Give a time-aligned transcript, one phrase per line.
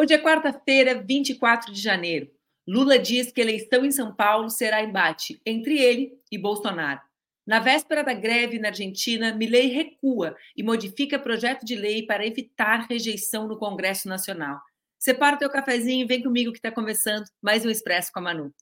[0.00, 2.30] Hoje é quarta-feira, 24 de janeiro.
[2.66, 7.02] Lula diz que eleição em São Paulo será embate entre ele e Bolsonaro.
[7.46, 12.86] Na véspera da greve na Argentina, Milei recua e modifica projeto de lei para evitar
[12.88, 14.58] rejeição no Congresso Nacional.
[14.98, 18.22] Separa o teu cafezinho e vem comigo que está começando mais um Expresso com a
[18.22, 18.54] Manu.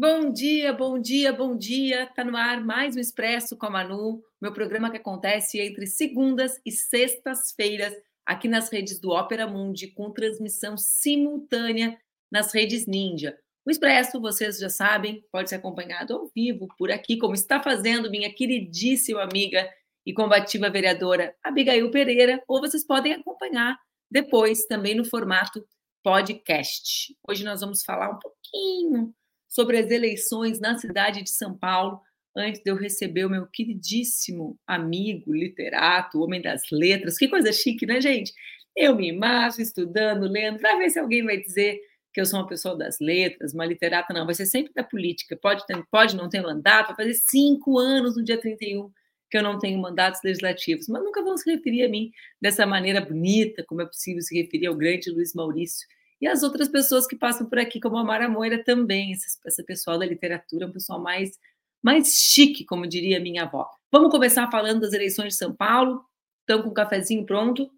[0.00, 2.06] Bom dia, bom dia, bom dia.
[2.16, 6.58] Tá no ar mais um Expresso com a Manu, meu programa que acontece entre segundas
[6.64, 7.92] e sextas-feiras
[8.24, 12.00] aqui nas redes do Ópera Mundi, com transmissão simultânea
[12.32, 13.38] nas redes Ninja.
[13.62, 18.10] O Expresso, vocês já sabem, pode ser acompanhado ao vivo por aqui, como está fazendo
[18.10, 19.68] minha queridíssima amiga
[20.06, 23.78] e combativa vereadora Abigail Pereira, ou vocês podem acompanhar
[24.10, 25.62] depois também no formato
[26.02, 27.14] podcast.
[27.28, 29.14] Hoje nós vamos falar um pouquinho
[29.50, 32.00] sobre as eleições na cidade de São Paulo,
[32.36, 37.18] antes de eu receber o meu queridíssimo amigo, literato, homem das letras.
[37.18, 38.32] Que coisa chique, né, gente?
[38.76, 41.80] Eu me mato estudando, lendo, para ver se alguém vai dizer
[42.14, 45.36] que eu sou uma pessoa das letras, uma literata, não, vai ser sempre da política.
[45.36, 48.90] Pode, ter, pode não ter mandato, vai fazer cinco anos no dia 31
[49.28, 52.10] que eu não tenho mandatos legislativos, mas nunca vão se referir a mim
[52.42, 55.86] dessa maneira bonita, como é possível se referir ao grande Luiz Maurício
[56.20, 59.98] e as outras pessoas que passam por aqui, como a Mara Moira também, esse, pessoal
[59.98, 61.38] da literatura, um pessoal mais,
[61.82, 63.68] mais chique, como diria minha avó.
[63.90, 66.04] Vamos começar falando das eleições de São Paulo.
[66.40, 67.70] Estão com o cafezinho pronto?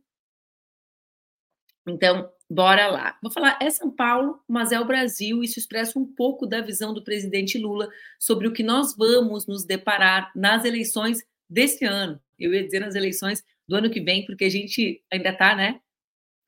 [1.86, 3.16] Então, bora lá.
[3.22, 5.44] Vou falar, é São Paulo, mas é o Brasil.
[5.44, 9.64] Isso expressa um pouco da visão do presidente Lula sobre o que nós vamos nos
[9.64, 12.20] deparar nas eleições desse ano.
[12.38, 15.80] Eu ia dizer nas eleições do ano que vem, porque a gente ainda está, né,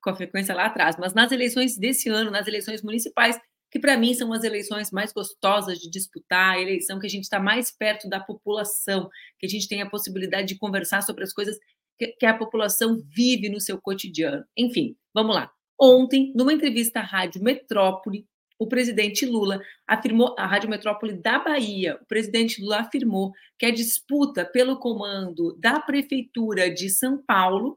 [0.05, 3.97] com a frequência lá atrás, mas nas eleições desse ano, nas eleições municipais, que para
[3.97, 7.73] mim são as eleições mais gostosas de disputar, a eleição que a gente está mais
[7.77, 11.59] perto da população, que a gente tem a possibilidade de conversar sobre as coisas
[11.99, 14.45] que, a população vive no seu cotidiano.
[14.57, 15.51] Enfim, vamos lá.
[15.81, 18.27] Ontem, numa entrevista à Rádio Metrópole,
[18.59, 23.73] o presidente Lula afirmou, a Rádio Metrópole da Bahia, o presidente Lula afirmou que a
[23.73, 27.77] disputa pelo comando da Prefeitura de São Paulo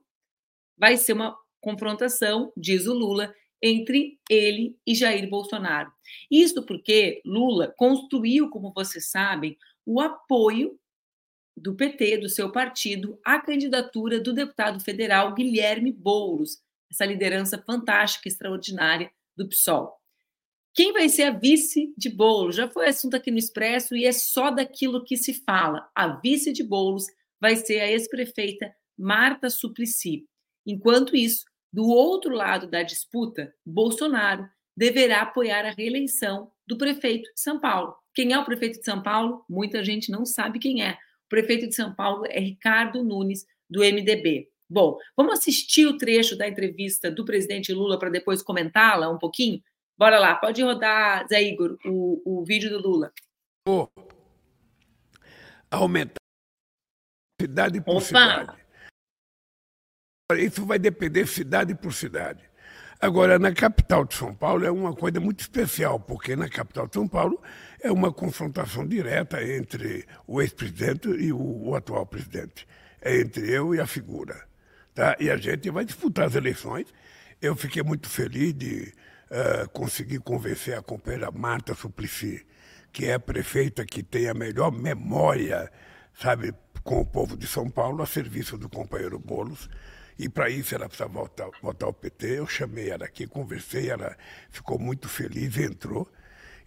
[0.77, 5.91] vai ser uma confrontação, diz o Lula, entre ele e Jair Bolsonaro.
[6.29, 10.77] Isso porque Lula construiu, como vocês sabem, o apoio
[11.55, 18.27] do PT, do seu partido, à candidatura do deputado federal Guilherme Boulos, essa liderança fantástica,
[18.27, 19.97] extraordinária do PSOL.
[20.73, 22.55] Quem vai ser a vice de Boulos?
[22.55, 25.89] Já foi assunto aqui no Expresso e é só daquilo que se fala.
[25.95, 27.07] A vice de Boulos
[27.41, 30.27] vai ser a ex-prefeita Marta Suplicy.
[30.67, 34.45] Enquanto isso, do outro lado da disputa, Bolsonaro
[34.75, 37.95] deverá apoiar a reeleição do prefeito de São Paulo.
[38.13, 39.45] Quem é o prefeito de São Paulo?
[39.49, 40.91] Muita gente não sabe quem é.
[40.91, 44.49] O prefeito de São Paulo é Ricardo Nunes, do MDB.
[44.69, 49.61] Bom, vamos assistir o trecho da entrevista do presidente Lula para depois comentá-la um pouquinho?
[49.97, 53.11] Bora lá, pode rodar, Zé Igor, o, o vídeo do Lula.
[53.67, 53.87] Oh,
[55.71, 56.15] aumentar
[57.41, 58.01] cidade por Opa.
[58.01, 58.66] cidade.
[60.35, 62.43] Isso vai depender cidade por cidade.
[62.99, 66.95] Agora, na capital de São Paulo é uma coisa muito especial, porque na capital de
[66.95, 67.41] São Paulo
[67.81, 72.67] é uma confrontação direta entre o ex-presidente e o, o, atual presidente.
[73.01, 74.45] É entre eu e a figura.
[74.93, 75.15] Tá?
[75.17, 76.93] E a gente vai disputar as eleições.
[77.41, 78.93] Eu fiquei muito feliz de
[79.31, 82.45] uh, conseguir convencer a companheira Marta Suplicy,
[82.91, 85.71] que é a prefeita que tem a melhor memória,
[86.13, 89.69] sabe, com o povo de São Paulo, a serviço do companheiro Bolos
[90.17, 92.39] e para isso ela precisava votar, votar ao PT.
[92.39, 94.17] Eu chamei ela aqui, conversei, ela
[94.49, 96.11] ficou muito feliz, entrou.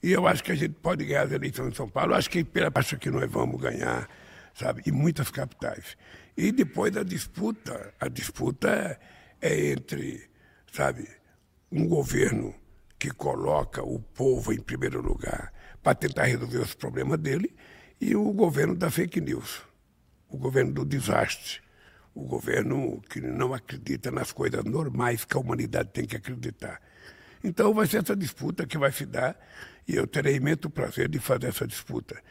[0.03, 2.15] E eu acho que a gente pode ganhar as eleições em São Paulo.
[2.15, 4.09] Acho que acho que nós vamos ganhar,
[4.55, 5.97] sabe, em muitas capitais.
[6.37, 8.99] E depois a disputa, a disputa
[9.43, 10.31] é entre,
[10.72, 11.09] sabe,
[11.72, 12.55] um governo
[12.99, 15.53] que coloca o povo em primeiro lugar
[15.83, 17.54] para tentar resolver os problemas dele
[18.01, 19.63] e o governo da fake news,
[20.28, 21.60] o governo do desastre
[22.15, 26.80] o governo que não acredita nas coisas normais que a humanidade tem que acreditar.
[27.42, 29.39] Então vai ser essa disputa que vai se dar
[29.89, 32.22] e eu terei imenso prazer de fazer essa disputa.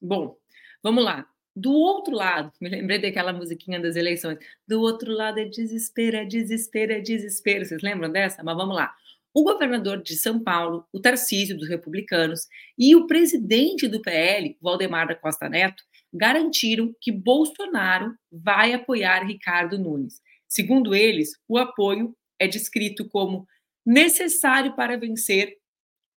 [0.00, 0.36] Bom,
[0.82, 1.26] vamos lá.
[1.54, 4.38] Do outro lado, me lembrei daquela musiquinha das eleições.
[4.66, 7.64] Do outro lado é desespero, é desespero, é desespero.
[7.64, 8.42] Vocês lembram dessa?
[8.42, 8.94] Mas vamos lá.
[9.34, 15.06] O governador de São Paulo, o Tarcísio dos Republicanos, e o presidente do PL, Valdemar
[15.06, 20.20] da Costa Neto, garantiram que Bolsonaro vai apoiar Ricardo Nunes.
[20.48, 23.46] Segundo eles, o apoio é descrito como
[23.84, 25.56] necessário para vencer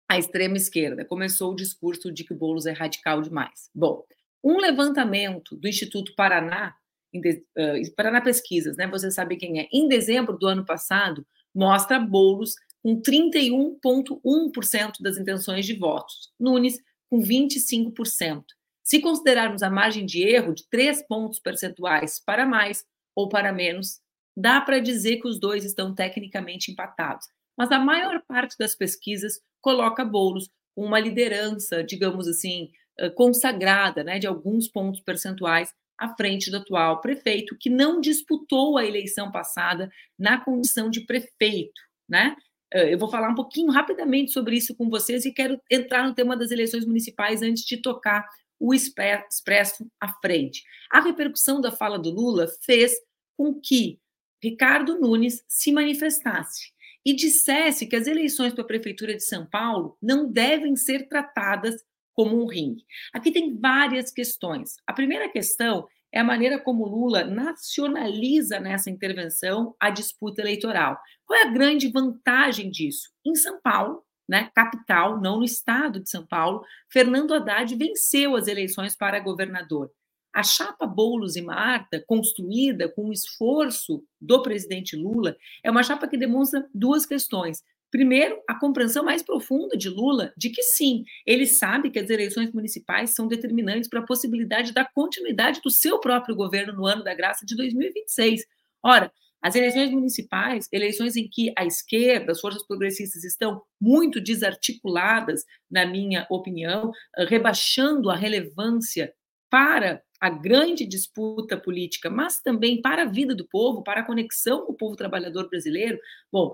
[0.08, 1.04] a extrema esquerda.
[1.04, 3.70] Começou o discurso de que Boulos é radical demais.
[3.74, 4.04] Bom,
[4.42, 6.74] um levantamento do Instituto Paraná,
[7.12, 8.86] de, uh, Paraná Pesquisas, né?
[8.88, 9.68] Você sabe quem é?
[9.72, 17.20] Em dezembro do ano passado, mostra Boulos com 31,1% das intenções de votos, Nunes com
[17.20, 18.44] 25%.
[18.90, 22.84] Se considerarmos a margem de erro de 3 pontos percentuais para mais
[23.14, 24.00] ou para menos,
[24.36, 27.24] dá para dizer que os dois estão tecnicamente empatados.
[27.56, 32.68] Mas a maior parte das pesquisas coloca Boulos com uma liderança, digamos assim,
[33.14, 38.84] consagrada, né, de alguns pontos percentuais à frente do atual prefeito, que não disputou a
[38.84, 39.88] eleição passada
[40.18, 42.34] na condição de prefeito, né?
[42.72, 46.36] Eu vou falar um pouquinho rapidamente sobre isso com vocês e quero entrar no tema
[46.36, 48.28] das eleições municipais antes de tocar
[48.60, 50.62] o expresso à frente.
[50.90, 52.92] A repercussão da fala do Lula fez
[53.36, 53.98] com que
[54.42, 56.72] Ricardo Nunes se manifestasse
[57.04, 61.82] e dissesse que as eleições para a Prefeitura de São Paulo não devem ser tratadas
[62.14, 62.84] como um ringue.
[63.12, 64.76] Aqui tem várias questões.
[64.86, 70.98] A primeira questão é a maneira como Lula nacionaliza nessa intervenção a disputa eleitoral.
[71.24, 73.10] Qual é a grande vantagem disso?
[73.24, 78.46] Em São Paulo, né, capital, não no estado de São Paulo, Fernando Haddad venceu as
[78.46, 79.90] eleições para governador.
[80.32, 86.06] A chapa Boulos e Marta, construída com o esforço do presidente Lula, é uma chapa
[86.06, 87.64] que demonstra duas questões.
[87.90, 92.52] Primeiro, a compreensão mais profunda de Lula de que sim, ele sabe que as eleições
[92.52, 97.14] municipais são determinantes para a possibilidade da continuidade do seu próprio governo no ano da
[97.14, 98.46] graça de 2026.
[98.80, 99.12] Ora,
[99.42, 105.86] as eleições municipais, eleições em que a esquerda, as forças progressistas estão muito desarticuladas, na
[105.86, 106.92] minha opinião,
[107.28, 109.12] rebaixando a relevância
[109.48, 114.66] para a grande disputa política, mas também para a vida do povo, para a conexão
[114.66, 115.98] com o povo trabalhador brasileiro.
[116.30, 116.52] Bom,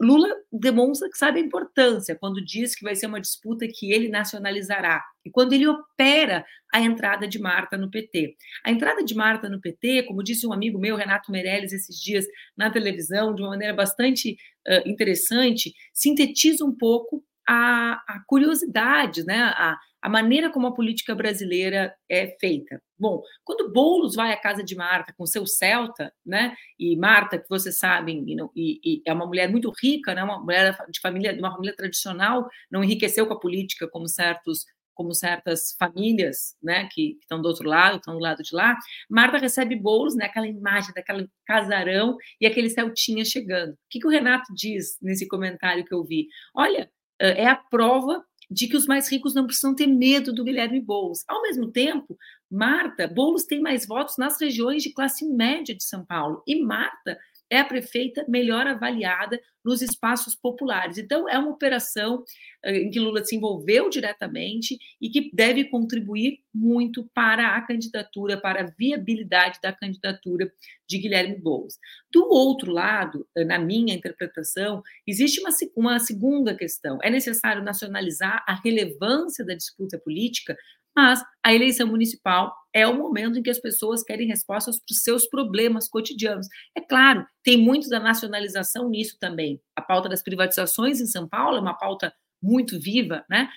[0.00, 4.08] Lula demonstra que sabe a importância quando diz que vai ser uma disputa que ele
[4.08, 8.36] nacionalizará e quando ele opera a entrada de Marta no PT.
[8.64, 12.24] A entrada de Marta no PT, como disse um amigo meu, Renato Meirelles, esses dias
[12.56, 14.36] na televisão, de uma maneira bastante
[14.66, 21.14] uh, interessante, sintetiza um pouco a, a curiosidade, né, a, a maneira como a política
[21.14, 22.80] brasileira é feita.
[22.98, 26.54] Bom, quando Boulos vai à casa de Marta com seu Celta, né?
[26.78, 30.24] E Marta, que vocês sabem, e, e, e é uma mulher muito rica, né?
[30.24, 34.64] Uma mulher de família, de uma família tradicional, não enriqueceu com a política como certos
[34.96, 38.74] como certas famílias, né, que, estão do outro lado, estão do lado de lá,
[39.10, 43.72] Marta recebe bolos, né, aquela imagem daquele casarão e aquele Celtinha chegando.
[43.74, 46.28] O que, que o Renato diz nesse comentário que eu vi?
[46.54, 50.80] Olha, é a prova de que os mais ricos não precisam ter medo do Guilherme
[50.80, 51.24] Boulos.
[51.28, 52.16] Ao mesmo tempo,
[52.50, 56.42] Marta, Boulos tem mais votos nas regiões de classe média de São Paulo.
[56.46, 57.18] E Marta
[57.50, 60.96] é a prefeita melhor avaliada nos espaços populares.
[60.96, 62.22] Então, é uma operação
[62.64, 68.40] eh, em que Lula se envolveu diretamente e que deve contribuir muito para a candidatura,
[68.40, 70.52] para a viabilidade da candidatura
[70.88, 71.74] de Guilherme Boulos.
[72.12, 76.98] Do outro lado, eh, na minha interpretação, existe uma, uma segunda questão.
[77.02, 80.56] É necessário nacionalizar a relevância da disputa política
[80.96, 85.02] mas a eleição municipal é o momento em que as pessoas querem respostas para os
[85.02, 86.46] seus problemas cotidianos.
[86.76, 89.60] É claro, tem muito da nacionalização nisso também.
[89.76, 92.12] A pauta das privatizações em São Paulo é uma pauta
[92.42, 93.48] muito viva, né?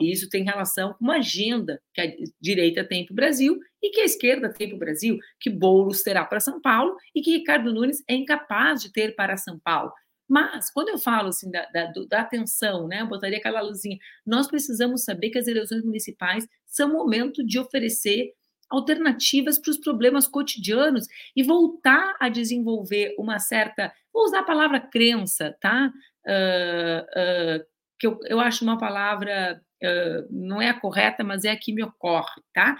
[0.00, 3.90] E isso tem relação com uma agenda que a direita tem para o Brasil e
[3.90, 7.32] que a esquerda tem para o Brasil, que Boulos terá para São Paulo e que
[7.32, 9.92] Ricardo Nunes é incapaz de ter para São Paulo.
[10.28, 14.48] Mas, quando eu falo assim da, da, da, atenção, né, eu botaria aquela luzinha, nós
[14.48, 18.32] precisamos saber que as eleições municipais são momento de oferecer
[18.68, 24.80] alternativas para os problemas cotidianos e voltar a desenvolver uma certa, vou usar a palavra
[24.80, 25.92] crença, tá?
[26.26, 27.66] Uh, uh,
[27.98, 31.72] que eu, eu acho uma palavra, uh, não é a correta, mas é a que
[31.72, 32.76] me ocorre, tá?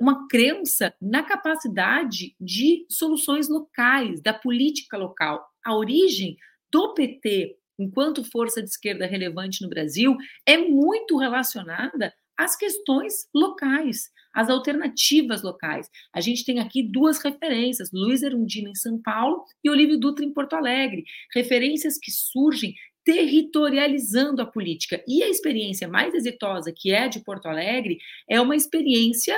[0.00, 5.46] uma crença na capacidade de soluções locais, da política local.
[5.62, 6.34] A origem
[6.76, 10.14] do PT enquanto força de esquerda relevante no Brasil
[10.44, 15.88] é muito relacionada às questões locais, às alternativas locais.
[16.12, 20.34] A gente tem aqui duas referências, Luiz Erundina em São Paulo e Olívio Dutra em
[20.34, 21.04] Porto Alegre,
[21.34, 25.02] referências que surgem territorializando a política.
[25.08, 27.96] E a experiência mais exitosa, que é de Porto Alegre,
[28.28, 29.34] é uma experiência,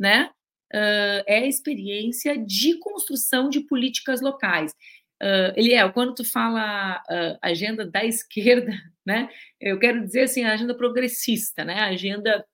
[0.00, 0.28] né?
[0.74, 4.74] Uh, é a experiência de construção de políticas locais.
[5.22, 8.72] Uh, Eliel, quando tu fala uh, agenda da esquerda,
[9.06, 9.28] né,
[9.60, 12.44] eu quero dizer assim, a agenda progressista, né, a agenda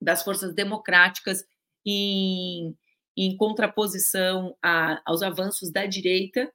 [0.00, 1.44] das forças democráticas
[1.86, 2.76] em,
[3.16, 6.52] em contraposição a, aos avanços da direita,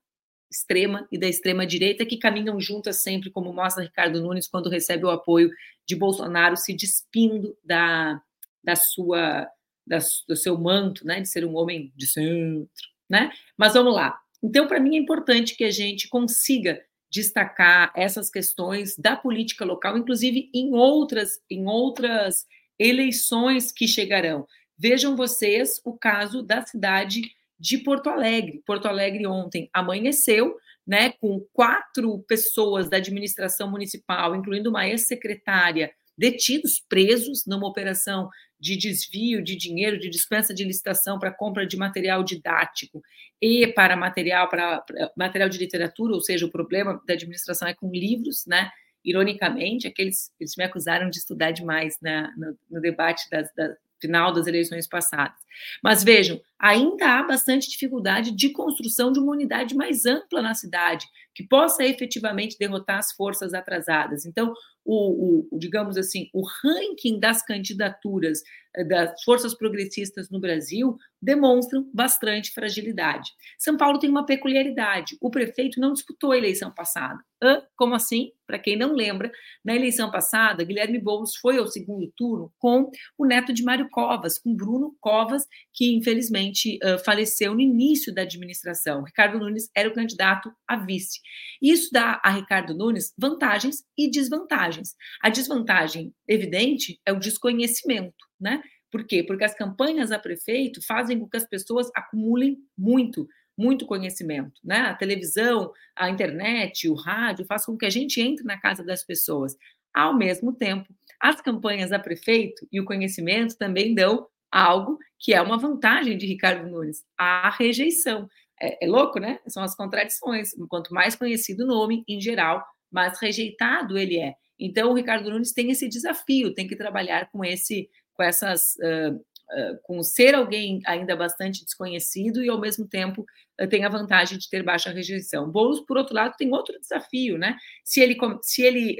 [0.50, 5.06] extrema e da extrema direita que caminham juntas sempre, como mostra Ricardo Nunes quando recebe
[5.06, 5.50] o apoio
[5.86, 8.22] de Bolsonaro, se despindo da,
[8.64, 9.48] da sua
[9.86, 12.70] da, do seu manto, né, de ser um homem de centro,
[13.10, 13.32] né?
[13.58, 14.20] Mas vamos lá.
[14.44, 19.98] Então, para mim é importante que a gente consiga destacar essas questões da política local,
[19.98, 22.46] inclusive em outras em outras
[22.78, 24.46] eleições que chegarão.
[24.78, 27.22] Vejam vocês o caso da cidade
[27.60, 28.62] de Porto Alegre.
[28.66, 36.80] Porto Alegre ontem amanheceu, né, com quatro pessoas da administração municipal, incluindo uma ex-secretária, detidos,
[36.88, 38.30] presos numa operação
[38.60, 43.02] de desvio de dinheiro, de dispensa de licitação para compra de material didático
[43.42, 44.84] e para material para,
[45.16, 48.72] material de literatura, ou seja, o problema da administração é com livros, né?
[49.06, 54.34] Ironicamente, aqueles eles me acusaram de estudar demais né, no, no debate das, das, final
[54.34, 55.38] das eleições passadas.
[55.84, 61.06] Mas vejam, ainda há bastante dificuldade de construção de uma unidade mais ampla na cidade,
[61.34, 64.26] que possa efetivamente derrotar as forças atrasadas.
[64.26, 64.54] Então,
[64.86, 68.42] o, o, digamos assim, o ranking das candidaturas
[68.86, 73.32] das forças progressistas no Brasil demonstram bastante fragilidade.
[73.58, 77.20] São Paulo tem uma peculiaridade: o prefeito não disputou a eleição passada.
[77.42, 77.62] Hã?
[77.76, 78.32] Como assim?
[78.48, 79.32] Para quem não lembra,
[79.64, 84.40] na eleição passada, Guilherme Boulos foi ao segundo turno com o neto de Mário Covas,
[84.40, 89.04] com Bruno Covas, que infelizmente faleceu no início da administração.
[89.04, 91.20] Ricardo Nunes era o candidato a vice.
[91.62, 94.96] Isso dá a Ricardo Nunes vantagens e desvantagens.
[95.22, 98.62] A desvantagem evidente é o desconhecimento, né?
[98.92, 99.24] Por quê?
[99.24, 103.28] Porque as campanhas a prefeito fazem com que as pessoas acumulem muito,
[103.58, 104.80] muito conhecimento, né?
[104.82, 109.04] A televisão, a internet, o rádio faz com que a gente entre na casa das
[109.04, 109.56] pessoas.
[109.94, 110.88] Ao mesmo tempo,
[111.20, 116.26] as campanhas a prefeito e o conhecimento também dão algo que é uma vantagem de
[116.26, 118.28] Ricardo Nunes, a rejeição.
[118.62, 119.40] É, é louco, né?
[119.48, 120.52] São as contradições.
[120.70, 124.36] Quanto mais conhecido o nome, em geral, mais rejeitado ele é.
[124.60, 129.16] Então, o Ricardo Nunes tem esse desafio, tem que trabalhar com esse, com essas, uh,
[129.16, 133.24] uh, com ser alguém ainda bastante desconhecido e ao mesmo tempo
[133.62, 135.50] uh, tem a vantagem de ter baixa rejeição.
[135.50, 137.56] Boulos, por outro lado, tem outro desafio, né?
[137.84, 138.98] Se ele, se ele,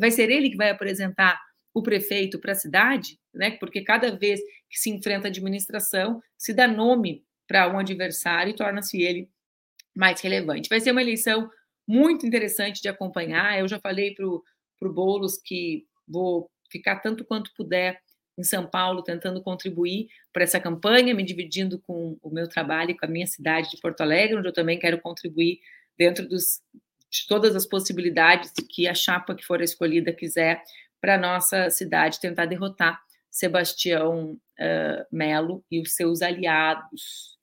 [0.00, 1.40] vai ser ele que vai apresentar
[1.72, 3.52] o prefeito para a cidade, né?
[3.52, 8.56] Porque cada vez que se enfrenta a administração, se dá nome para um adversário e
[8.56, 9.30] torna-se ele
[9.94, 10.68] mais relevante.
[10.68, 11.48] Vai ser uma eleição
[11.86, 13.58] muito interessante de acompanhar.
[13.58, 14.42] Eu já falei para o
[14.92, 18.00] Boulos que vou ficar tanto quanto puder
[18.36, 23.06] em São Paulo, tentando contribuir para essa campanha, me dividindo com o meu trabalho com
[23.06, 25.60] a minha cidade de Porto Alegre, onde eu também quero contribuir
[25.96, 26.60] dentro dos,
[27.10, 30.62] de todas as possibilidades que a chapa que for escolhida quiser
[31.00, 33.00] para a nossa cidade tentar derrotar
[33.30, 37.36] Sebastião uh, Melo e os seus aliados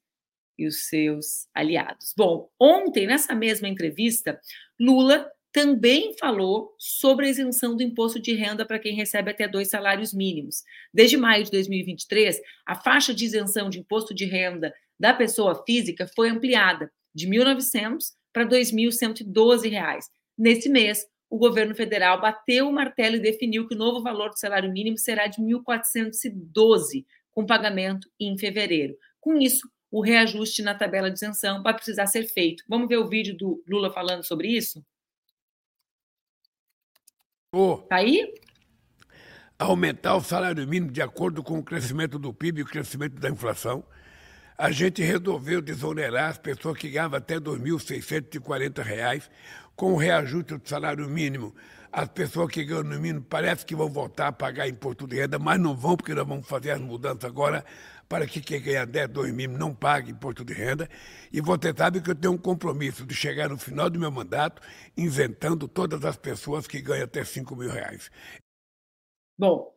[0.58, 2.14] e os seus aliados.
[2.16, 4.40] Bom, ontem, nessa mesma entrevista,
[4.80, 9.70] Lula também falou sobre a isenção do imposto de renda para quem recebe até dois
[9.70, 10.64] salários mínimos.
[10.92, 16.08] Desde maio de 2023, a faixa de isenção de imposto de renda da pessoa física
[16.16, 18.00] foi ampliada de R$ 1.900
[18.34, 20.00] para R$ 2.112.
[20.36, 24.40] Nesse mês, o governo federal bateu o martelo e definiu que o novo valor do
[24.40, 28.98] salário mínimo será de 1.412, com pagamento em fevereiro.
[29.22, 32.64] Com isso, o reajuste na tabela de isenção vai precisar ser feito.
[32.68, 34.84] Vamos ver o vídeo do Lula falando sobre isso?
[37.56, 38.34] Oh, tá aí?
[39.60, 43.30] Aumentar o salário mínimo de acordo com o crescimento do PIB e o crescimento da
[43.30, 43.84] inflação.
[44.58, 49.30] A gente resolveu desonerar as pessoas que ganhavam até R$ 2.640
[49.76, 51.54] com o reajuste do salário mínimo.
[51.92, 55.38] As pessoas que ganham no mínimo parece que vão voltar a pagar imposto de renda,
[55.38, 57.64] mas não vão, porque nós vamos fazer as mudanças agora
[58.08, 60.90] para que quem ganha 10, 2 mil não pague imposto de renda.
[61.32, 64.62] E você sabe que eu tenho um compromisso de chegar no final do meu mandato
[64.96, 68.12] isentando todas as pessoas que ganham até 5 mil reais.
[69.38, 69.74] Bom,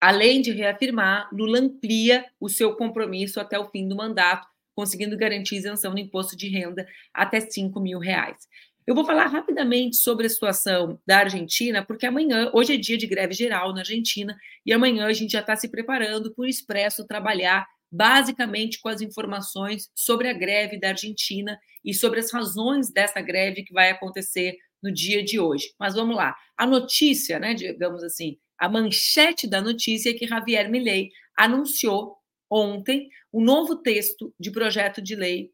[0.00, 5.56] além de reafirmar, Lula amplia o seu compromisso até o fim do mandato, conseguindo garantir
[5.56, 8.48] isenção no imposto de renda até 5 mil reais.
[8.86, 13.06] Eu vou falar rapidamente sobre a situação da Argentina, porque amanhã, hoje é dia de
[13.06, 17.06] greve geral na Argentina, e amanhã a gente já está se preparando para o Expresso
[17.06, 23.22] trabalhar basicamente com as informações sobre a greve da Argentina e sobre as razões dessa
[23.22, 25.72] greve que vai acontecer no dia de hoje.
[25.78, 26.36] Mas vamos lá.
[26.54, 32.18] A notícia, né, digamos assim, a manchete da notícia é que Javier Milei anunciou
[32.50, 35.53] ontem um novo texto de projeto de lei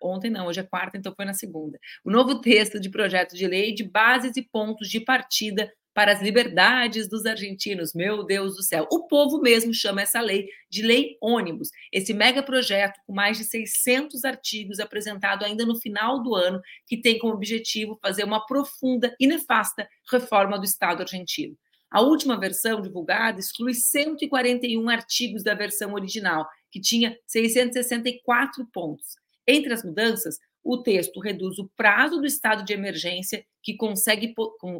[0.00, 1.78] ontem não, hoje é quarta, então foi na segunda.
[2.04, 6.22] O novo texto de projeto de lei de bases e pontos de partida para as
[6.22, 7.94] liberdades dos argentinos.
[7.94, 8.86] Meu Deus do céu.
[8.90, 11.68] O povo mesmo chama essa lei de Lei Ônibus.
[11.92, 16.96] Esse mega projeto, com mais de 600 artigos, apresentado ainda no final do ano, que
[16.96, 21.56] tem como objetivo fazer uma profunda e nefasta reforma do Estado argentino.
[21.90, 29.21] A última versão divulgada exclui 141 artigos da versão original, que tinha 664 pontos.
[29.46, 34.34] Entre as mudanças, o texto reduz o prazo do estado de emergência, que consegue,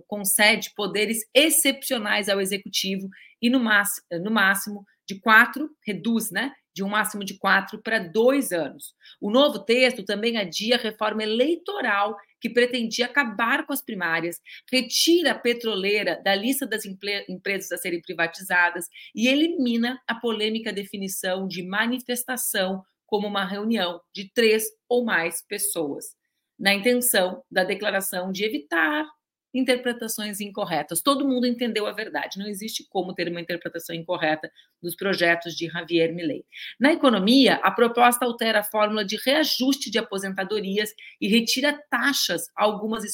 [0.06, 3.08] concede poderes excepcionais ao executivo,
[3.40, 6.52] e no máximo, no máximo de quatro, reduz, né?
[6.74, 8.94] De um máximo de quatro para dois anos.
[9.20, 14.40] O novo texto também adia a reforma eleitoral que pretendia acabar com as primárias,
[14.70, 21.46] retira a petroleira da lista das empresas a serem privatizadas e elimina a polêmica definição
[21.46, 26.16] de manifestação como uma reunião de três ou mais pessoas,
[26.58, 29.06] na intenção da declaração de evitar
[29.52, 31.02] interpretações incorretas.
[31.02, 34.50] Todo mundo entendeu a verdade, não existe como ter uma interpretação incorreta
[34.82, 36.46] dos projetos de Javier Milei.
[36.80, 42.64] Na economia, a proposta altera a fórmula de reajuste de aposentadorias e retira taxas a
[42.64, 43.04] algumas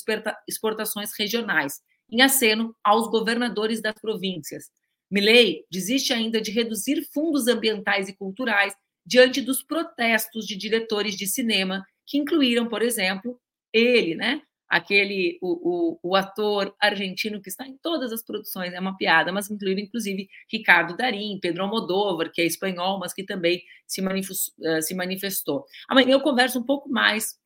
[0.46, 4.70] exportações regionais, em aceno aos governadores das províncias.
[5.10, 8.72] Milei desiste ainda de reduzir fundos ambientais e culturais
[9.08, 13.40] diante dos protestos de diretores de cinema, que incluíram, por exemplo,
[13.72, 14.42] ele, né?
[14.68, 19.32] Aquele, o, o, o, ator argentino que está em todas as produções, é uma piada,
[19.32, 24.54] mas incluíram, inclusive, Ricardo Darim, Pedro Almodóvar, que é espanhol, mas que também se, manifestou.
[24.60, 25.64] Uh, se manifestou.
[25.88, 27.38] Amanhã eu converso um pouco mais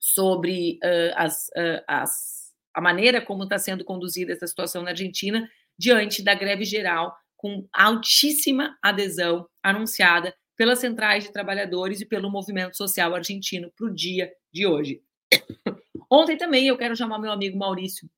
[0.00, 5.48] sobre uh, as, uh, as, a maneira como está sendo conduzida essa situação na Argentina
[5.78, 12.76] diante da greve geral, com altíssima adesão anunciada pelas centrais de trabalhadores e pelo movimento
[12.76, 15.02] social argentino para o dia de hoje.
[16.10, 18.08] Ontem também eu quero chamar meu amigo Maurício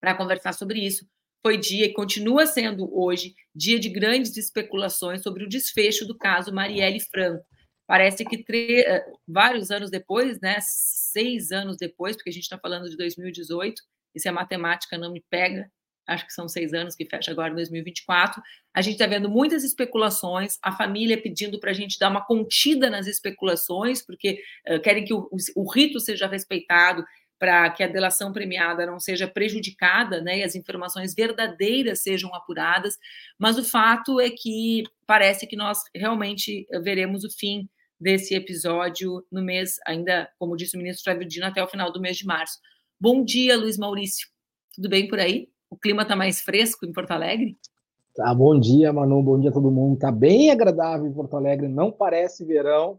[0.00, 1.06] para conversar sobre isso.
[1.42, 6.52] Foi dia e continua sendo hoje dia de grandes especulações sobre o desfecho do caso
[6.52, 7.44] Marielle Franco.
[7.86, 12.90] Parece que eh, vários anos depois, né, seis anos depois, porque a gente está falando
[12.90, 13.80] de 2018,
[14.12, 15.70] e se a matemática não me pega,
[16.06, 18.42] acho que são seis anos que fecha agora em 2024.
[18.74, 22.88] A gente está vendo muitas especulações, a família pedindo para a gente dar uma contida
[22.88, 27.04] nas especulações, porque uh, querem que o, o, rito seja respeitado
[27.38, 32.96] para que a delação premiada não seja prejudicada, né, e as informações verdadeiras sejam apuradas.
[33.38, 37.68] Mas o fato é que parece que nós realmente veremos o fim
[38.00, 42.00] desse episódio no mês, ainda, como disse o ministro Flávio Dino, até o final do
[42.00, 42.58] mês de março.
[42.98, 44.28] Bom dia, Luiz Maurício.
[44.74, 45.48] Tudo bem por aí?
[45.76, 47.54] O clima está mais fresco em Porto Alegre?
[48.14, 49.92] Tá, bom dia, Manu, bom dia a todo mundo.
[49.92, 52.98] Está bem agradável em Porto Alegre, não parece verão.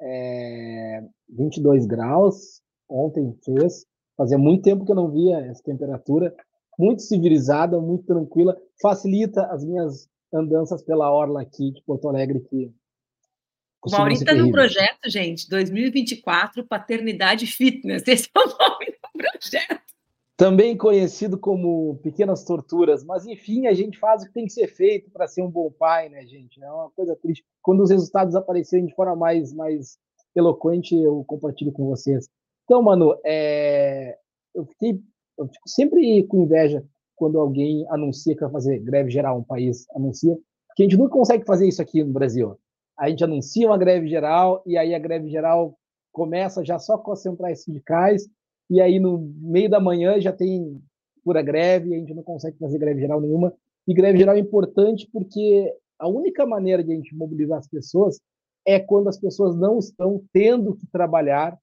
[0.00, 3.86] É 22 graus, ontem fez.
[4.16, 6.34] Fazia muito tempo que eu não via essa temperatura.
[6.76, 8.56] Muito civilizada, muito tranquila.
[8.82, 12.74] Facilita as minhas andanças pela orla aqui de Porto Alegre, que
[13.84, 18.02] o Maurício está no projeto, gente, 2024, Paternidade Fitness.
[18.08, 19.85] Esse é o nome do projeto
[20.36, 24.68] também conhecido como pequenas torturas, mas enfim, a gente faz o que tem que ser
[24.68, 26.62] feito para ser um bom pai, né, gente?
[26.62, 27.44] É uma coisa triste.
[27.62, 29.98] Quando os resultados aparecerem de forma mais, mais
[30.34, 32.28] eloquente, eu compartilho com vocês.
[32.64, 34.18] Então, mano, é...
[34.54, 35.00] eu, fiquei,
[35.38, 39.86] eu fico sempre com inveja quando alguém anuncia que vai fazer greve geral, um país
[39.94, 40.36] anuncia,
[40.68, 42.58] porque a gente nunca consegue fazer isso aqui no Brasil.
[42.98, 45.78] A gente anuncia uma greve geral e aí a greve geral
[46.12, 48.28] começa já só com as centrais sindicais
[48.68, 50.80] e aí no meio da manhã já tem
[51.24, 53.52] pura greve, a gente não consegue fazer greve geral nenhuma.
[53.86, 58.20] E greve geral é importante porque a única maneira de a gente mobilizar as pessoas
[58.66, 61.56] é quando as pessoas não estão tendo que trabalhar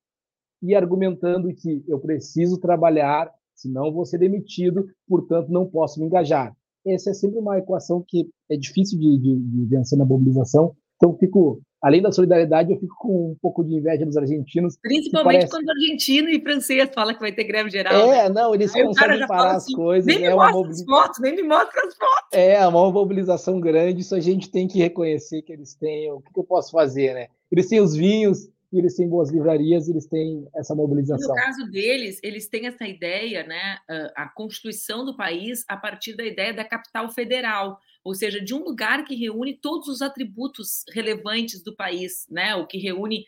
[0.61, 6.55] e argumentando que eu preciso trabalhar, senão vou ser demitido, portanto não posso me engajar.
[6.85, 10.75] Essa é sempre uma equação que é difícil de, de, de vencer na mobilização.
[10.95, 14.77] Então, fico além da solidariedade, eu fico com um pouco de inveja dos argentinos.
[14.81, 15.51] Principalmente parece...
[15.51, 17.93] quando argentino e francês fala que vai ter greve geral.
[17.93, 18.29] É, né?
[18.29, 20.05] não, eles Aí conseguem parar assim, as coisas.
[20.05, 22.29] Nem me é mostra as fotos, nem me mostra as fotos.
[22.31, 26.09] É, uma mobilização grande, isso a gente tem que reconhecer que eles têm.
[26.09, 27.27] O que, que eu posso fazer, né?
[27.51, 31.27] Eles têm os vinhos, eles têm boas livrarias, eles têm essa mobilização.
[31.27, 33.77] no caso deles, eles têm essa ideia, né,
[34.15, 38.63] a constituição do país a partir da ideia da capital federal, ou seja, de um
[38.63, 43.25] lugar que reúne todos os atributos relevantes do país, né, o que reúne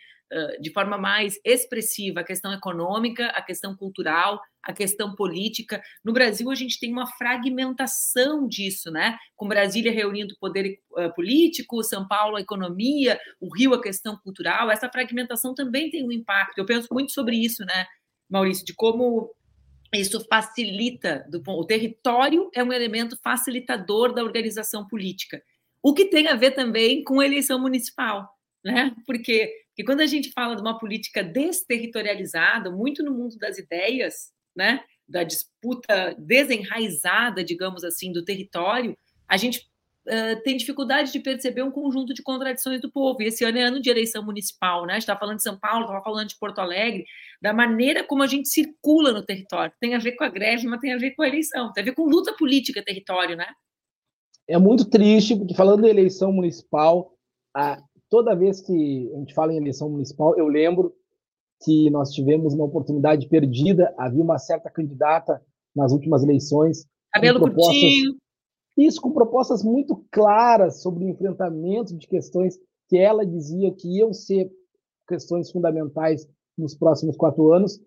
[0.60, 5.80] de forma mais expressiva a questão econômica, a questão cultural, a questão política.
[6.04, 9.18] No Brasil, a gente tem uma fragmentação disso, né?
[9.36, 10.80] Com Brasília reunindo o poder
[11.16, 14.72] político, São Paulo a economia, o Rio a questão cultural.
[14.72, 16.58] Essa fragmentação também tem um impacto.
[16.58, 17.86] Eu penso muito sobre isso, né,
[18.28, 19.32] Maurício, de como
[20.00, 25.42] isso facilita, do, o território é um elemento facilitador da organização política.
[25.82, 28.28] O que tem a ver também com a eleição municipal,
[28.64, 28.96] né?
[29.06, 34.32] Porque, porque quando a gente fala de uma política desterritorializada, muito no mundo das ideias,
[34.56, 34.84] né?
[35.08, 39.68] Da disputa desenraizada, digamos assim, do território, a gente
[40.08, 43.22] uh, tem dificuldade de perceber um conjunto de contradições do povo.
[43.22, 44.94] E esse ano é ano de eleição municipal, né?
[44.94, 47.06] A gente está falando de São Paulo, estava falando de Porto Alegre,
[47.42, 49.74] da maneira como a gente circula no território.
[49.80, 51.86] Tem a ver com a greve, mas tem a ver com a eleição, tem a
[51.86, 53.48] ver com luta política território, né?
[54.48, 57.14] É muito triste, porque falando de eleição municipal,
[57.56, 60.94] a, toda vez que a gente fala em eleição municipal, eu lembro
[61.64, 63.94] que nós tivemos uma oportunidade perdida.
[63.98, 65.42] Havia uma certa candidata
[65.76, 66.86] nas últimas eleições.
[67.12, 68.16] Cabelo curtinho.
[68.78, 72.60] Isso com propostas muito claras sobre o enfrentamento de questões
[72.90, 74.52] que ela dizia que iam ser
[75.08, 77.80] questões fundamentais nos próximos quatro anos.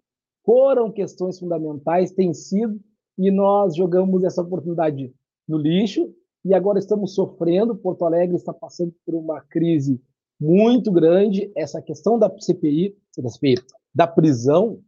[0.44, 2.81] Foram questões fundamentais, tem sido,
[3.18, 5.12] e nós jogamos essa oportunidade
[5.46, 7.77] no lixo e agora estamos sofrendo.
[7.77, 10.01] Porto Alegre está passando por uma crise
[10.40, 11.51] muito grande.
[11.57, 13.57] Essa questão da CPI, da, CPI,
[13.94, 14.81] da prisão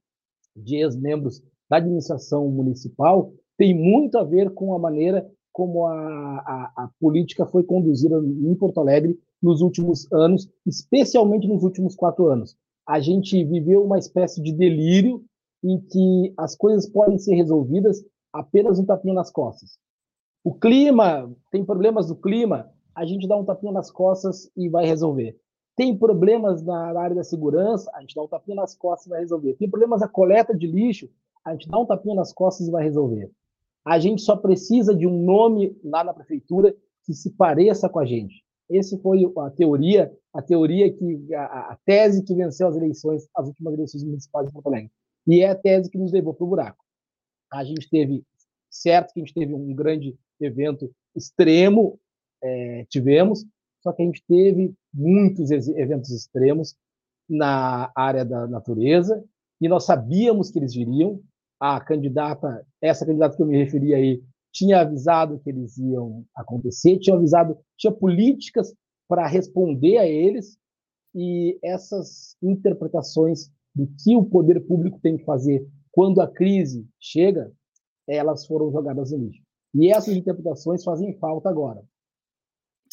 [0.57, 6.73] de ex-membros da administração municipal tem muito a ver com a maneira como a, a,
[6.85, 12.57] a, política foi conduzida em Porto Alegre nos últimos anos, especialmente nos últimos quatro anos.
[12.87, 15.25] A gente viveu uma espécie de delírio
[15.63, 19.79] em que as coisas podem ser resolvidas apenas um tapinha nas costas.
[20.43, 24.87] O clima, tem problemas do clima, a gente dá um tapinha nas costas e vai
[24.87, 25.37] resolver.
[25.77, 29.21] Tem problemas na área da segurança, a gente dá um tapinha nas costas e vai
[29.21, 29.55] resolver.
[29.55, 31.09] Tem problemas na coleta de lixo,
[31.45, 33.31] a gente dá um tapinha nas costas e vai resolver.
[33.85, 38.07] A gente só precisa de um nome lá na prefeitura que se pareça com a
[38.07, 38.45] gente.
[38.69, 43.49] Esse foi a teoria, a teoria que a, a tese que venceu as eleições, as
[43.49, 44.91] últimas eleições municipais de Porto Alegre.
[45.27, 46.85] E é a tese que nos levou para o buraco.
[47.53, 48.25] A gente teve,
[48.71, 51.99] certo que a gente teve um grande evento extremo,
[52.43, 53.45] é, tivemos,
[53.83, 56.77] só que a gente teve muitos eventos extremos
[57.29, 59.23] na área da natureza
[59.61, 61.21] e nós sabíamos que eles viriam,
[61.61, 66.99] a candidata, essa candidata que eu me referi aí, tinha avisado que eles iam acontecer,
[66.99, 68.75] tinha avisado, tinha políticas
[69.07, 70.59] para responder a eles,
[71.15, 77.53] e essas interpretações do que o poder público tem que fazer quando a crise chega,
[78.09, 79.43] elas foram jogadas no lixo.
[79.75, 81.83] E essas interpretações fazem falta agora.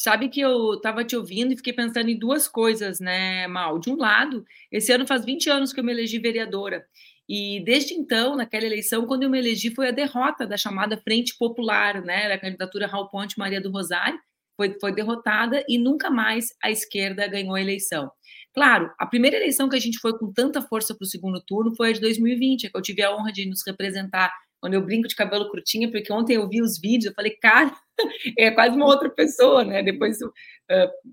[0.00, 3.80] Sabe que eu estava te ouvindo e fiquei pensando em duas coisas, né, Mal?
[3.80, 6.86] De um lado, esse ano faz 20 anos que eu me elegi vereadora.
[7.28, 11.36] E desde então, naquela eleição, quando eu me elegi, foi a derrota da chamada Frente
[11.36, 14.18] Popular, né, da candidatura Raul Ponte Maria do Rosário,
[14.56, 18.10] foi, foi derrotada e nunca mais a esquerda ganhou a eleição.
[18.54, 21.74] Claro, a primeira eleição que a gente foi com tanta força para o segundo turno
[21.76, 25.08] foi a de 2020, que eu tive a honra de nos representar quando eu brinco
[25.08, 27.72] de cabelo curtinho, porque ontem eu vi os vídeos, eu falei, cara,
[28.38, 29.82] é quase uma outra pessoa, né?
[29.82, 30.30] Depois uh,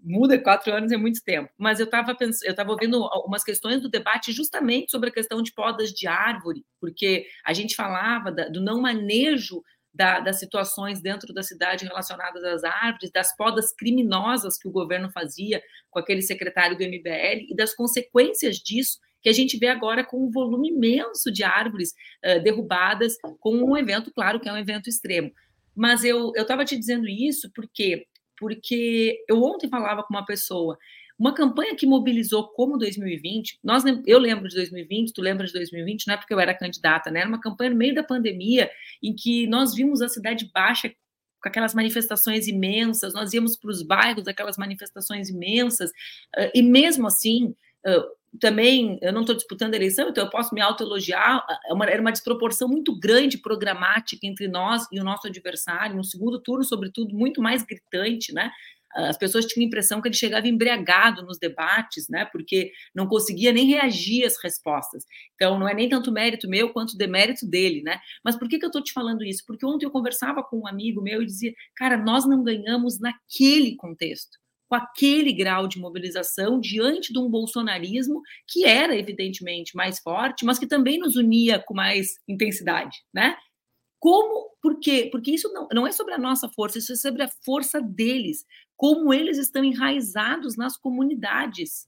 [0.04, 1.50] muda quatro anos é muito tempo.
[1.58, 5.42] Mas eu estava pensando, eu estava ouvindo algumas questões do debate justamente sobre a questão
[5.42, 9.62] de podas de árvore, porque a gente falava da, do não manejo
[9.96, 15.10] da, das situações dentro da cidade relacionadas às árvores, das podas criminosas que o governo
[15.10, 20.04] fazia com aquele secretário do MBL e das consequências disso que a gente vê agora
[20.04, 24.58] com um volume imenso de árvores uh, derrubadas, com um evento, claro, que é um
[24.58, 25.32] evento extremo.
[25.76, 28.06] Mas eu estava te dizendo isso porque,
[28.38, 30.78] porque eu ontem falava com uma pessoa,
[31.18, 36.06] uma campanha que mobilizou como 2020, nós, eu lembro de 2020, tu lembra de 2020,
[36.06, 37.22] não é porque eu era candidata, né?
[37.22, 38.70] Era uma campanha no meio da pandemia
[39.02, 40.94] em que nós vimos a cidade baixa
[41.42, 45.92] com aquelas manifestações imensas, nós íamos para os bairros, aquelas manifestações imensas,
[46.54, 47.56] e mesmo assim,
[48.40, 52.12] também, eu não estou disputando a eleição, então eu posso me autoelogiar, é era uma
[52.12, 57.42] desproporção muito grande programática entre nós e o nosso adversário, no segundo turno, sobretudo, muito
[57.42, 58.52] mais gritante, né?
[58.96, 62.24] As pessoas tinham a impressão que ele chegava embriagado nos debates, né?
[62.32, 65.04] Porque não conseguia nem reagir às respostas.
[65.36, 68.00] Então, não é nem tanto mérito meu quanto demérito dele, né?
[68.24, 69.44] Mas por que, que eu estou te falando isso?
[69.46, 73.76] Porque ontem eu conversava com um amigo meu e dizia, cara, nós não ganhamos naquele
[73.76, 80.44] contexto com aquele grau de mobilização diante de um bolsonarismo que era evidentemente mais forte,
[80.44, 83.38] mas que também nos unia com mais intensidade, né?
[84.00, 85.10] Como, por quê?
[85.12, 88.46] Porque isso não, não é sobre a nossa força, isso é sobre a força deles,
[88.76, 91.88] como eles estão enraizados nas comunidades,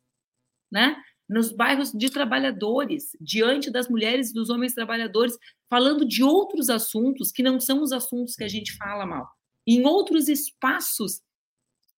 [0.71, 0.95] né?
[1.29, 5.37] Nos bairros de trabalhadores, diante das mulheres e dos homens trabalhadores,
[5.69, 9.27] falando de outros assuntos que não são os assuntos que a gente fala mal.
[9.67, 11.21] Em outros espaços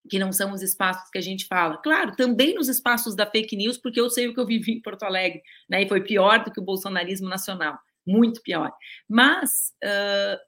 [0.10, 1.78] que não são os espaços que a gente fala.
[1.78, 4.82] Claro, também nos espaços da fake news, porque eu sei o que eu vivi em
[4.82, 5.84] Porto Alegre, né?
[5.84, 7.78] E foi pior do que o bolsonarismo nacional.
[8.06, 8.72] muito pior.
[9.08, 10.40] Mas uh,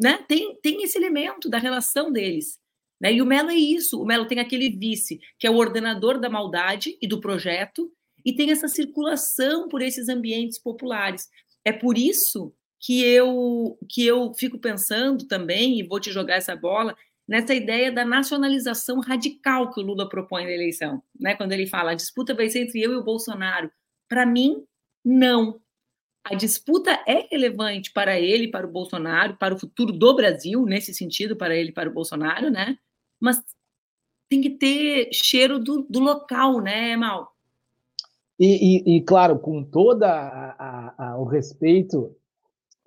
[0.00, 2.58] né, tem, tem esse elemento da relação deles.
[3.00, 3.14] Né?
[3.14, 4.00] E o Melo é isso.
[4.00, 7.92] O Melo tem aquele vice, que é o ordenador da maldade e do projeto,
[8.24, 11.28] e tem essa circulação por esses ambientes populares.
[11.64, 16.56] É por isso que eu que eu fico pensando também, e vou te jogar essa
[16.56, 21.34] bola, nessa ideia da nacionalização radical que o Lula propõe na eleição, né?
[21.34, 23.70] Quando ele fala a disputa vai ser entre eu e o Bolsonaro.
[24.08, 24.64] Para mim,
[25.04, 25.60] não.
[26.22, 30.94] A disputa é relevante para ele, para o Bolsonaro, para o futuro do Brasil, nesse
[30.94, 32.78] sentido, para ele, para o Bolsonaro, né?
[33.20, 33.42] Mas
[34.28, 37.34] tem que ter cheiro do, do local, né, Mal?
[38.38, 40.02] E, e, e, claro, com todo
[41.18, 42.16] o respeito,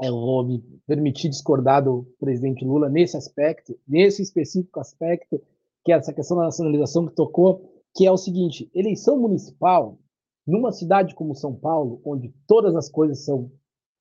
[0.02, 5.42] eu vou me permitir discordar do presidente Lula nesse aspecto, nesse específico aspecto,
[5.84, 7.62] que é essa questão da nacionalização que tocou,
[7.96, 9.98] que é o seguinte: eleição municipal,
[10.46, 13.52] numa cidade como São Paulo, onde todas as coisas são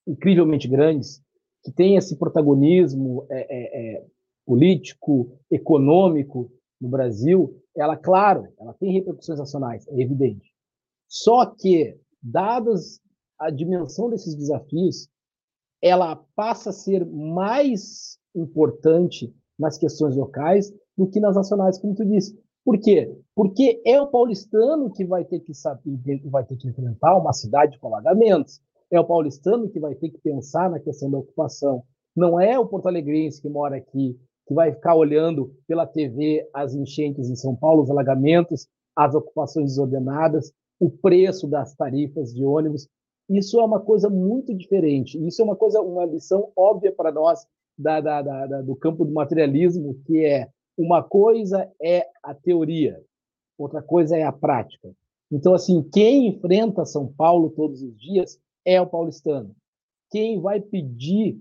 [0.07, 1.23] incrivelmente grandes,
[1.65, 4.07] que tem esse protagonismo é, é, é,
[4.45, 10.53] político, econômico no Brasil, ela, claro, ela tem repercussões nacionais, é evidente.
[11.09, 13.01] Só que, dadas
[13.39, 15.09] a dimensão desses desafios,
[15.87, 22.05] ela passa a ser mais importante nas questões locais do que nas nacionais, como tu
[22.05, 22.39] disse.
[22.65, 23.17] Por quê?
[23.35, 27.79] Porque é o paulistano que vai ter que saber, vai ter que enfrentar uma cidade
[27.79, 28.61] com alagamentos.
[28.91, 31.85] É o paulistano que vai ter que pensar na questão da ocupação.
[32.15, 37.29] Não é o porto-alegrense que mora aqui que vai ficar olhando pela TV as enchentes
[37.29, 42.89] em São Paulo, os alagamentos, as ocupações desordenadas, o preço das tarifas de ônibus.
[43.29, 45.19] Isso é uma coisa muito diferente.
[45.27, 49.13] Isso é uma coisa, uma lição óbvia para nós da, da, da, do campo do
[49.13, 53.03] materialismo, que é uma coisa é a teoria,
[53.59, 54.95] outra coisa é a prática.
[55.31, 59.55] Então, assim, quem enfrenta São Paulo todos os dias é o paulistano.
[60.11, 61.41] Quem vai pedir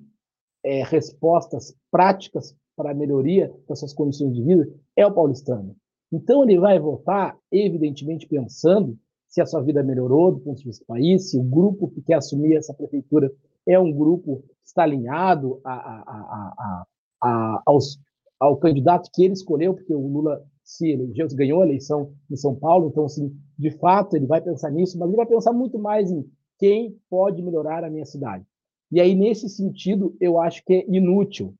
[0.64, 5.76] é, respostas práticas para a melhoria das suas condições de vida é o paulistano.
[6.12, 8.98] Então, ele vai votar, evidentemente, pensando
[9.36, 12.02] se a sua vida melhorou do ponto de vista do país, se o grupo que
[12.02, 13.30] quer assumir essa prefeitura
[13.68, 16.86] é um grupo que está alinhado a, a,
[17.22, 18.00] a, aos,
[18.40, 22.56] ao candidato que ele escolheu, porque o Lula se elegeu, ganhou a eleição em São
[22.56, 26.10] Paulo, então, assim, de fato, ele vai pensar nisso, mas ele vai pensar muito mais
[26.10, 26.26] em
[26.58, 28.46] quem pode melhorar a minha cidade.
[28.90, 31.54] E aí, nesse sentido, eu acho que é inútil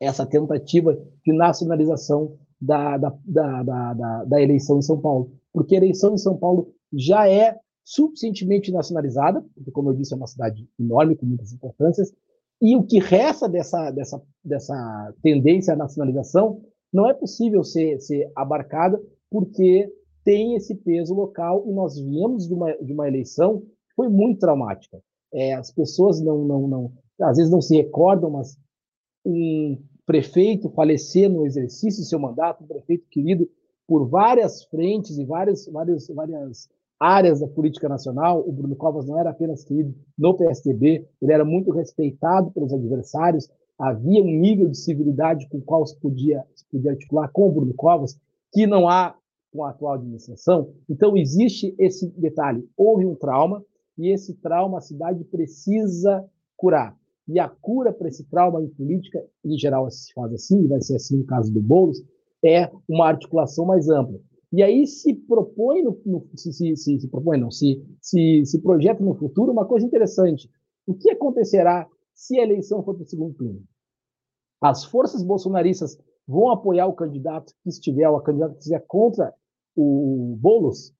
[0.00, 5.78] essa tentativa de nacionalização da, da, da, da, da eleição em São Paulo, porque a
[5.78, 10.68] eleição em São Paulo já é suficientemente nacionalizada, porque, como eu disse, é uma cidade
[10.78, 12.12] enorme, com muitas importâncias,
[12.60, 18.30] e o que resta dessa, dessa, dessa tendência à nacionalização não é possível ser, ser
[18.34, 19.92] abarcada, porque
[20.24, 24.40] tem esse peso local, e nós viemos de uma, de uma eleição que foi muito
[24.40, 25.02] traumática.
[25.32, 28.56] É, as pessoas não, não, não, às vezes não se recordam, mas
[29.26, 33.48] um prefeito falecer no exercício do seu mandato, um prefeito querido
[33.86, 38.42] por várias frentes e várias, várias, várias áreas da política nacional.
[38.46, 43.48] O Bruno Covas não era apenas querido no PSDB, ele era muito respeitado pelos adversários.
[43.78, 47.52] Havia um nível de civilidade com o qual se podia, se podia articular com o
[47.52, 48.18] Bruno Covas,
[48.52, 49.16] que não há
[49.52, 50.72] com a atual administração.
[50.88, 53.64] Então, existe esse detalhe: houve um trauma,
[53.96, 56.24] e esse trauma a cidade precisa
[56.56, 56.96] curar.
[57.26, 60.96] E a cura para esse trauma em política, em geral, se faz assim, vai ser
[60.96, 62.02] assim no caso do Boulos,
[62.44, 64.18] é uma articulação mais ampla.
[64.56, 68.60] E aí se propõe, no, no se, se, se, se, propõe não, se, se, se
[68.60, 70.48] projeta no futuro uma coisa interessante.
[70.86, 73.64] O que acontecerá se a eleição for para o segundo turno?
[74.60, 79.34] As forças bolsonaristas vão apoiar o candidato que estiver, ou a candidata que estiver contra
[79.74, 80.94] o Boulos?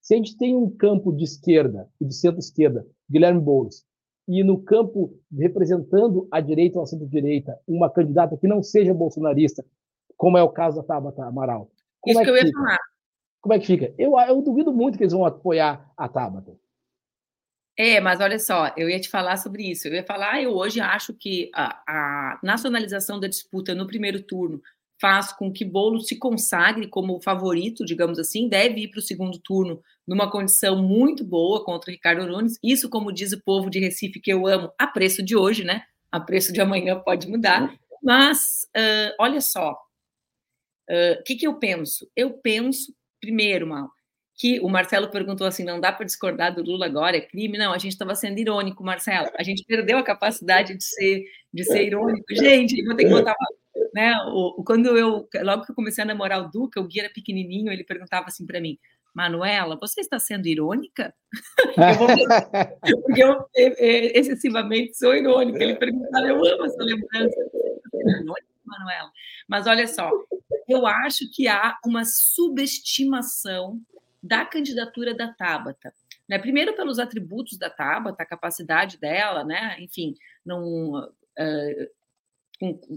[0.00, 3.84] Se a gente tem um campo de esquerda e de centro-esquerda, Guilherme Boulos,
[4.26, 9.62] e no campo representando a direita ou a centro-direita, uma candidata que não seja bolsonarista,
[10.16, 11.70] como é o caso da Tabata Amaral.
[12.06, 12.78] Isso é que, eu ia falar.
[13.44, 13.94] Como é que fica?
[13.98, 16.58] Eu, eu duvido muito que eles vão apoiar a Tabata.
[17.76, 19.86] É, mas olha só, eu ia te falar sobre isso.
[19.86, 24.62] Eu ia falar, eu hoje acho que a, a nacionalização da disputa no primeiro turno
[24.98, 29.38] faz com que Bolo se consagre como favorito, digamos assim, deve ir para o segundo
[29.38, 32.58] turno numa condição muito boa contra Ricardo Nunes.
[32.62, 35.82] Isso, como diz o povo de Recife, que eu amo, a preço de hoje, né?
[36.10, 37.76] A preço de amanhã pode mudar.
[38.02, 42.10] Mas, uh, olha só, o uh, que, que eu penso?
[42.16, 42.90] Eu penso
[43.24, 43.90] Primeiro, Mal,
[44.34, 47.56] que o Marcelo perguntou assim: não dá para discordar do Lula agora, é crime?
[47.56, 49.30] Não, a gente estava sendo irônico, Marcelo.
[49.38, 52.24] A gente perdeu a capacidade de ser, de ser irônico.
[52.34, 54.14] Gente, vou ter que botar uma, né?
[54.26, 57.72] O, quando eu, logo que eu comecei a namorar o Duca, o Gui era pequenininho,
[57.72, 58.78] ele perguntava assim para mim:
[59.14, 61.14] Manuela, você está sendo irônica?
[61.78, 62.08] eu vou...
[63.02, 65.62] Porque eu excessivamente sou irônica.
[65.62, 67.36] Ele perguntaram, eu amo essa lembrança.
[68.66, 69.10] Manuela.
[69.48, 70.10] Mas olha só,
[70.68, 73.80] eu acho que há uma subestimação
[74.22, 75.92] da candidatura da Tabata.
[76.28, 76.38] Né?
[76.38, 79.76] Primeiro pelos atributos da Tabata, a capacidade dela, né?
[79.80, 81.88] enfim, não, uh,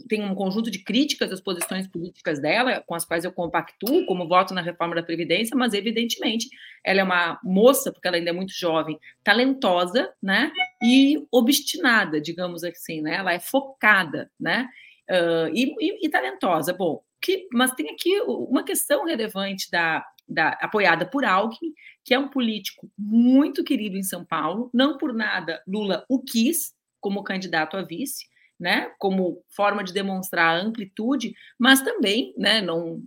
[0.07, 4.27] tem um conjunto de críticas às posições políticas dela, com as quais eu compactuo, como
[4.27, 6.47] voto na reforma da Previdência, mas, evidentemente,
[6.83, 10.51] ela é uma moça, porque ela ainda é muito jovem, talentosa, né,
[10.81, 14.69] e obstinada, digamos assim, né, ela é focada, né,
[15.09, 16.73] uh, e, e, e, talentosa.
[16.73, 22.19] Bom, que, mas tem aqui uma questão relevante da, da, apoiada por Alckmin, que é
[22.19, 27.77] um político muito querido em São Paulo, não por nada Lula o quis como candidato
[27.77, 28.25] a vice,
[28.59, 33.01] né, como forma de demonstrar a amplitude, mas também, né, não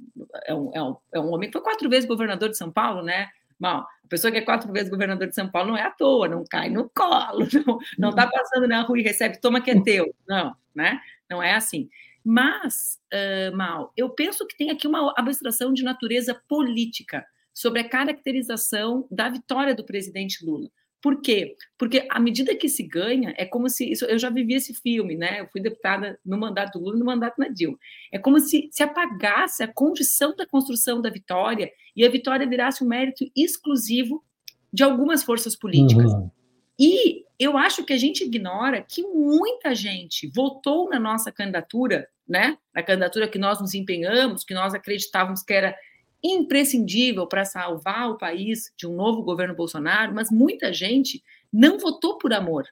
[0.44, 3.03] é um, é um, é um homem que foi quatro vezes governador de São Paulo,
[3.03, 3.29] né,
[3.61, 6.27] Bom, a pessoa que é quatro vezes governador de São Paulo não é à toa,
[6.27, 7.46] não cai no colo,
[7.99, 10.14] não está passando na rua e recebe, toma que é teu.
[10.27, 10.99] Não, né?
[11.29, 11.90] Não é assim.
[12.24, 17.88] Mas, uh, Mal, eu penso que tem aqui uma abstração de natureza política sobre a
[17.88, 20.70] caracterização da vitória do presidente Lula.
[21.02, 21.56] Por quê?
[21.78, 23.90] Porque à medida que se ganha, é como se.
[23.90, 25.40] Isso, eu já vivi esse filme, né?
[25.40, 27.78] Eu fui deputada no mandato do Lula e no mandato da Dilma.
[28.12, 32.85] É como se se apagasse a condição da construção da vitória e a vitória virasse
[32.85, 34.22] um mérito exclusivo
[34.70, 36.12] de algumas forças políticas.
[36.12, 36.30] Uhum.
[36.78, 42.59] E eu acho que a gente ignora que muita gente votou na nossa candidatura, né?
[42.74, 45.74] Na candidatura que nós nos empenhamos, que nós acreditávamos que era
[46.22, 52.18] imprescindível para salvar o país de um novo governo Bolsonaro, mas muita gente não votou
[52.18, 52.66] por amor,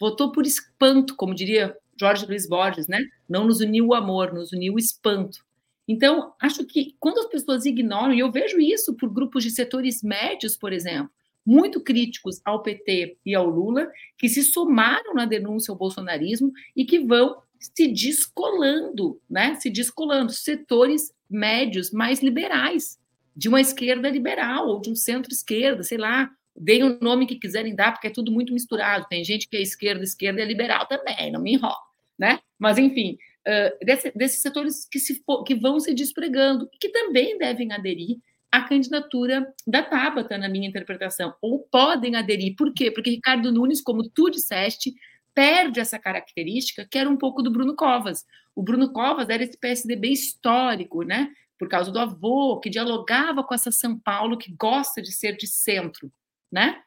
[0.00, 2.98] votou por espanto, como diria Jorge Luiz Borges, né?
[3.28, 5.46] Não nos uniu o amor, nos uniu o espanto.
[5.86, 10.02] Então, acho que quando as pessoas ignoram, e eu vejo isso por grupos de setores
[10.02, 11.10] médios, por exemplo,
[11.44, 16.84] muito críticos ao PT e ao Lula, que se somaram na denúncia ao bolsonarismo e
[16.84, 19.56] que vão se descolando, né?
[19.56, 22.98] Se descolando setores médios mais liberais,
[23.34, 27.74] de uma esquerda liberal ou de um centro-esquerda, sei lá, deem o nome que quiserem
[27.74, 29.06] dar, porque é tudo muito misturado.
[29.08, 31.76] Tem gente que é esquerda, esquerda é liberal também, não me enrola,
[32.18, 32.40] né?
[32.58, 37.72] Mas, enfim, uh, desse, desses setores que, se que vão se despregando que também devem
[37.72, 38.18] aderir
[38.50, 42.56] à candidatura da Tabata, na minha interpretação, ou podem aderir.
[42.56, 42.90] Por quê?
[42.90, 44.94] Porque Ricardo Nunes, como tu disseste,
[45.34, 48.26] perde essa característica que era um pouco do Bruno Covas.
[48.56, 51.30] O Bruno Covas era esse PSDB histórico, né?
[51.58, 55.46] Por causa do avô, que dialogava com essa São Paulo que gosta de ser de
[55.46, 56.10] centro,
[56.50, 56.80] né?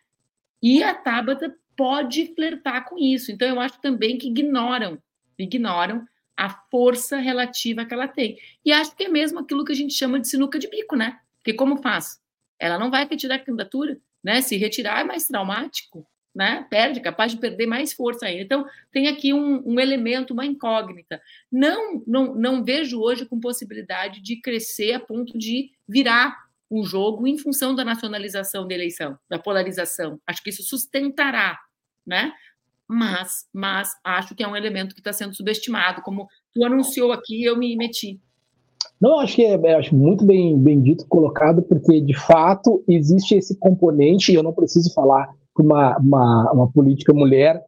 [0.61, 3.31] E a Tabata pode flertar com isso.
[3.31, 5.01] Então, eu acho também que ignoram,
[5.37, 8.37] ignoram a força relativa que ela tem.
[8.65, 11.19] E acho que é mesmo aquilo que a gente chama de sinuca de bico, né?
[11.41, 12.19] Porque como faz?
[12.59, 14.41] Ela não vai retirar a candidatura, né?
[14.41, 16.65] Se retirar é mais traumático, né?
[16.69, 18.43] Perde, capaz de perder mais força ainda.
[18.43, 21.21] Então, tem aqui um, um, elemento, uma incógnita.
[21.51, 26.37] Não, não, não vejo hoje com possibilidade de crescer a ponto de virar
[26.69, 30.21] o jogo em função da nacionalização da eleição, da polarização.
[30.25, 31.59] Acho que isso sustentará,
[32.05, 32.31] né?
[32.87, 37.43] Mas, mas acho que é um elemento que está sendo subestimado, como tu anunciou aqui,
[37.43, 38.21] eu me meti.
[38.99, 43.35] Não, acho que é, é, acho muito bem, bem dito, colocado, porque de fato existe
[43.35, 47.63] esse componente, e eu não preciso falar uma, uma, uma política mulher,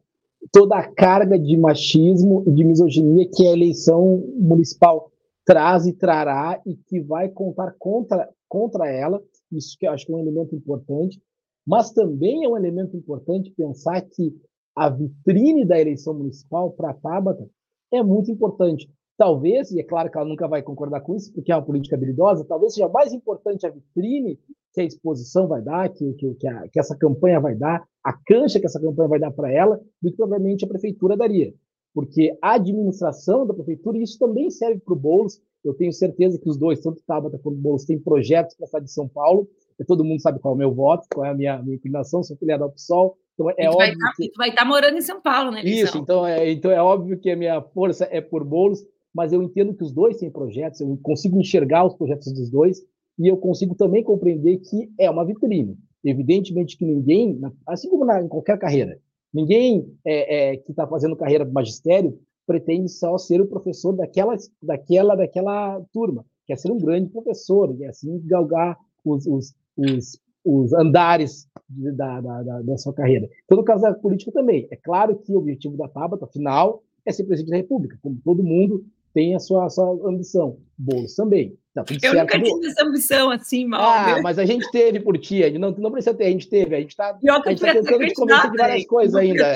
[0.52, 5.10] toda a carga de machismo e de misoginia que a eleição municipal
[5.44, 9.22] traz e trará e que vai contar contra, contra ela,
[9.52, 11.20] isso que eu acho que é um elemento importante,
[11.66, 14.34] mas também é um elemento importante pensar que
[14.76, 17.48] a vitrine da eleição municipal para a Tabata
[17.92, 18.90] é muito importante.
[19.16, 21.94] Talvez, e é claro que ela nunca vai concordar com isso, porque é uma política
[21.94, 24.40] habilidosa, talvez seja mais importante a vitrine
[24.72, 28.12] que a exposição vai dar, que, que, que, a, que essa campanha vai dar, a
[28.12, 31.54] cancha que essa campanha vai dar para ela, do que provavelmente a prefeitura daria.
[31.94, 36.38] Porque a administração da prefeitura, e isso também serve para o Boulos, eu tenho certeza
[36.38, 39.08] que os dois, tanto o Tabata quanto o Boulos, têm projetos para cidade de São
[39.08, 39.48] Paulo,
[39.78, 42.24] e todo mundo sabe qual é o meu voto, qual é a minha, minha inclinação,
[42.24, 44.32] sou filiado ao PSOL, então é óbvio vai tá, que...
[44.36, 47.30] vai estar tá morando em São Paulo, né, Isso, então é, então é óbvio que
[47.30, 50.98] a minha força é por Boulos, mas eu entendo que os dois têm projetos, eu
[51.02, 52.82] consigo enxergar os projetos dos dois,
[53.18, 55.78] e eu consigo também compreender que é uma vitrine.
[56.04, 58.98] Evidentemente que ninguém, assim como na, em qualquer carreira,
[59.32, 64.36] ninguém é, é, que está fazendo carreira de magistério pretende só ser o professor daquela,
[64.62, 70.72] daquela, daquela turma, quer ser um grande professor, e assim galgar os, os, os, os
[70.74, 73.28] andares da, da, da, sua carreira.
[73.44, 77.12] Então, no caso da política também, é claro que o objetivo da Tabata, afinal, é
[77.12, 78.84] ser presidente da República, como todo mundo
[79.14, 80.58] tem a sua, a sua ambição.
[80.76, 81.56] Boulos também.
[81.72, 82.16] Tá eu certo.
[82.18, 83.80] nunca tive essa ambição assim, mal.
[83.80, 86.48] Ah, mas a gente teve por ti, a gente não, não precisa ter, a gente
[86.48, 89.52] teve, a gente está tá tentando te convencer de várias coisas ainda.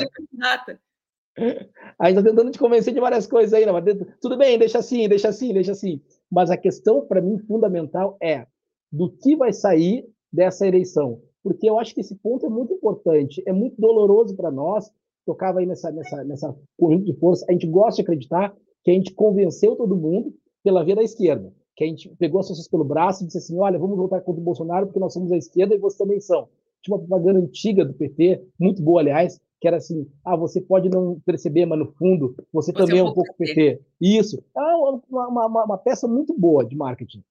[1.99, 3.85] A gente está tentando te convencer de várias coisas ainda, mas
[4.21, 6.01] tudo bem, deixa assim, deixa assim, deixa assim.
[6.31, 8.47] Mas a questão, para mim, fundamental é
[8.91, 11.21] do que vai sair dessa eleição.
[11.43, 14.91] Porque eu acho que esse ponto é muito importante, é muito doloroso para nós,
[15.25, 18.55] tocava aí nessa, nessa, nessa conjunto de força, a gente gosta de acreditar
[18.89, 20.33] que a gente convenceu todo mundo
[20.65, 23.59] pela via da esquerda que a gente pegou as pessoas pelo braço e disse assim:
[23.59, 26.49] olha, vamos votar contra o Bolsonaro porque nós somos a esquerda e vocês também são.
[26.83, 30.89] Tinha uma propaganda antiga do PT, muito boa, aliás, que era assim: ah, você pode
[30.89, 33.55] não perceber, mas no fundo você, você também é um, pouco PT.
[33.55, 33.81] PT.
[34.01, 34.43] Isso.
[34.57, 37.23] É uma, uma, uma, peça muito boa de marketing.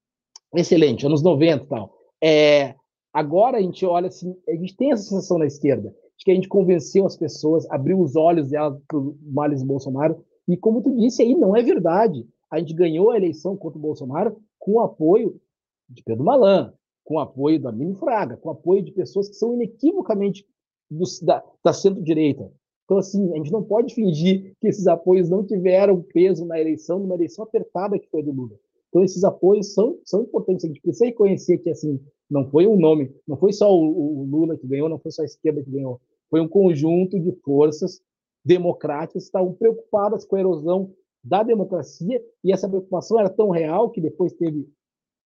[0.54, 1.94] Excelente, anos 90 e tal.
[2.22, 2.74] É,
[3.12, 6.34] agora a gente olha assim: a gente tem essa sensação na esquerda de que a
[6.34, 10.24] gente convenceu as pessoas, abriu os olhos delas para o males Bolsonaro.
[10.48, 13.82] E como tu disse aí, não é verdade a gente ganhou a eleição contra o
[13.82, 15.40] Bolsonaro com o apoio
[15.88, 16.72] de Pedro Malan,
[17.04, 20.46] com o apoio da Mini Fraga, com o apoio de pessoas que são inequivocamente
[20.90, 22.50] do, da, da centro-direita.
[22.84, 26.98] Então, assim, a gente não pode fingir que esses apoios não tiveram peso na eleição,
[26.98, 28.58] numa eleição apertada que foi do Lula.
[28.88, 30.64] Então, esses apoios são, são importantes.
[30.64, 34.24] A gente precisa reconhecer que, assim, não foi um nome, não foi só o, o
[34.24, 36.00] Lula que ganhou, não foi só a esquerda que ganhou.
[36.30, 38.00] Foi um conjunto de forças
[38.48, 40.90] democráticas que estavam preocupadas com a erosão
[41.22, 44.66] da democracia, e essa preocupação era tão real que depois teve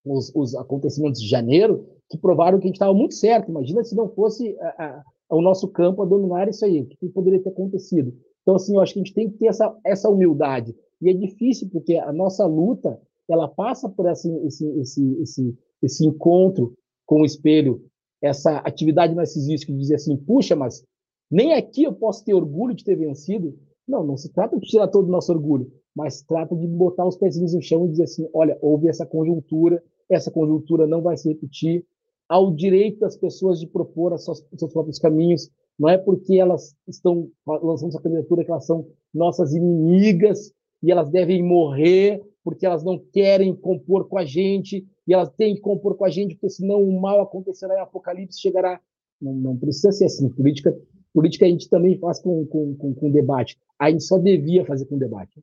[0.05, 3.51] os, os acontecimentos de janeiro que provaram que a gente estava muito certo.
[3.51, 7.09] Imagina se não fosse a, a, o nosso campo a dominar isso aí, o que
[7.11, 8.13] poderia ter acontecido.
[8.43, 10.75] Então, assim, eu acho que a gente tem que ter essa, essa humildade.
[11.01, 13.01] E é difícil, porque a nossa luta,
[13.31, 16.75] ela passa por esse, esse, esse, esse, esse encontro
[17.07, 17.85] com o espelho,
[18.21, 20.85] essa atividade narcisística de dizer assim, puxa, mas
[21.33, 23.59] nem aqui eu posso ter orgulho de ter vencido.
[23.89, 27.17] Não, não se trata de tirar todo o nosso orgulho, mas trata de botar os
[27.17, 31.31] pezinhos no chão e dizer assim: olha, houve essa conjuntura, essa conjuntura não vai se
[31.31, 31.87] repetir.
[32.29, 35.51] Há o direito das pessoas de propor os seus próprios caminhos.
[35.79, 40.53] Não é porque elas estão lançando essa candidatura que elas são nossas inimigas
[40.83, 45.55] e elas devem morrer porque elas não querem compor com a gente e elas têm
[45.55, 48.81] que compor com a gente porque senão o mal acontecerá e o apocalipse chegará.
[49.21, 50.29] Não, não precisa ser assim.
[50.29, 50.77] Política,
[51.13, 53.59] política a gente também faz com, com, com, com debate.
[53.79, 55.43] A gente só devia fazer com debate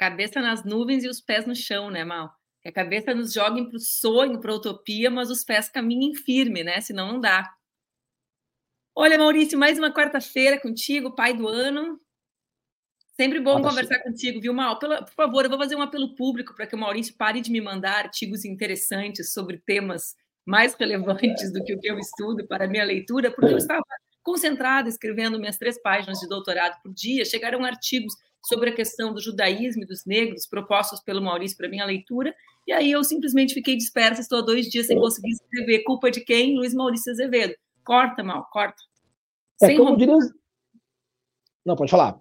[0.00, 2.34] cabeça nas nuvens e os pés no chão, né, Mal?
[2.62, 6.14] Que a cabeça nos jogue para o sonho, para a utopia, mas os pés caminhem
[6.14, 6.80] firme, né?
[6.80, 7.54] Senão não dá.
[8.94, 12.00] Olha, Maurício, mais uma quarta-feira contigo, pai do ano.
[13.14, 14.78] Sempre bom conversar contigo, viu, Mal?
[14.78, 17.52] Pela, por favor, eu vou fazer um apelo público para que o Maurício pare de
[17.52, 20.16] me mandar artigos interessantes sobre temas
[20.46, 23.84] mais relevantes do que o que eu estudo para a minha leitura, porque eu estava
[24.22, 27.24] concentrada escrevendo minhas três páginas de doutorado por dia.
[27.24, 28.14] Chegaram artigos
[28.44, 32.34] sobre a questão do judaísmo e dos negros propostos pelo Maurício para minha leitura,
[32.66, 35.82] e aí eu simplesmente fiquei dispersa, estou há dois dias sem conseguir escrever.
[35.84, 36.56] Culpa de quem?
[36.56, 37.54] Luiz Maurício Azevedo.
[37.84, 38.80] Corta, mal, corta.
[39.62, 40.14] É, sem como diria...
[41.64, 42.18] Não, pode falar.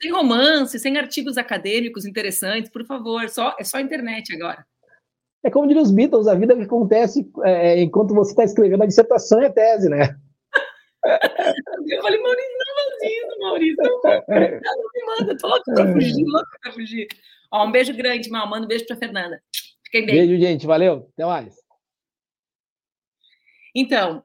[0.00, 4.66] Sem romance, sem artigos acadêmicos interessantes, por favor, só, é só internet agora.
[5.42, 8.86] É como diriam os Beatles, a vida que acontece é, enquanto você está escrevendo a
[8.86, 10.18] dissertação e a tese, né?
[11.04, 13.76] Eu falei, Maurício, não faz isso, Maurício.
[13.76, 17.08] Não, não me manda, tô louco pra fugir, louco pra fugir.
[17.50, 18.48] Ó, um beijo grande, Mal.
[18.48, 19.42] Manda um beijo pra Fernanda.
[19.84, 20.26] Fiquem bem.
[20.26, 20.66] Beijo, gente.
[20.66, 21.08] Valeu.
[21.14, 21.56] Até mais.
[23.74, 24.24] Então,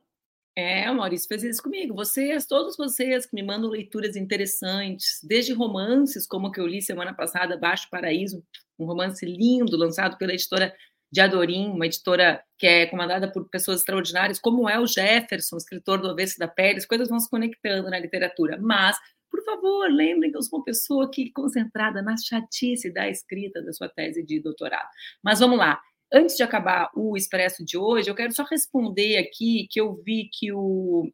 [0.56, 1.96] é, o Maurício fez isso comigo.
[1.96, 6.82] Vocês, todos vocês que me mandam leituras interessantes, desde romances, como o que eu li
[6.82, 8.44] semana passada, Baixo Paraíso,
[8.78, 10.74] um romance lindo, lançado pela editora
[11.16, 16.02] de Adorim, uma editora que é comandada por pessoas extraordinárias, como é o Jefferson, escritor
[16.02, 18.58] do Avesso da Pele, as coisas vão se conectando na literatura.
[18.62, 18.98] Mas,
[19.32, 23.72] por favor, lembrem que eu sou uma pessoa que concentrada na chatice da escrita da
[23.72, 24.90] sua tese de doutorado.
[25.24, 25.82] Mas vamos lá.
[26.12, 30.30] Antes de acabar o expresso de hoje, eu quero só responder aqui que eu vi
[30.30, 31.10] que o,